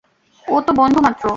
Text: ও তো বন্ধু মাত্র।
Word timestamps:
ও 0.45 0.55
তো 0.61 0.71
বন্ধু 0.73 0.99
মাত্র। 1.01 1.25